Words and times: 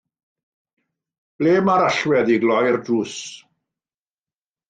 Ble 1.41 1.51
mae'r 1.67 1.85
allwedd 1.89 2.33
i 2.35 2.39
gloi'r 2.45 2.79
drws? 2.87 3.15